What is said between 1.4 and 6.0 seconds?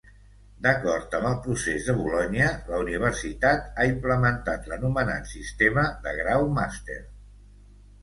procés de Bolonya, la universitat ha implementat l'anomenat sistema